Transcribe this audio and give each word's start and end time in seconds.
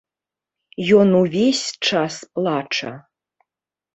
Ён 0.99 1.09
увесь 1.19 1.61
час 1.89 2.13
плача. 2.39 2.89